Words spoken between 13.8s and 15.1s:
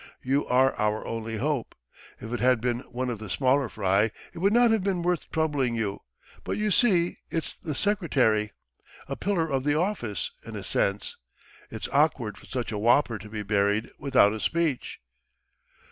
without a speech."